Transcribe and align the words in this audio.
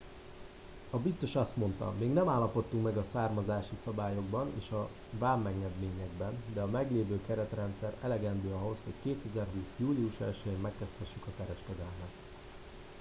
"a 0.89 0.97
biztos 0.97 1.35
azt 1.35 1.55
mondta: 1.55 1.93
"még 1.99 2.13
nem 2.13 2.27
állapodtunk 2.27 2.83
meg 2.83 2.97
a 2.97 3.05
származási 3.11 3.77
szabályokban 3.83 4.51
és 4.59 4.69
a 4.69 4.89
vámengedményekben 5.11 6.43
de 6.53 6.61
a 6.61 6.65
meglévő 6.67 7.21
keretrendszer 7.27 7.93
elegendő 8.01 8.51
ahhoz 8.59 8.77
hogy 8.83 8.93
2020. 9.21 9.63
július 9.77 10.13
1-jén 10.17 10.57
megkezdhessük 10.61 11.25
a 11.27 11.31
kereskedelmet"". 11.41 12.11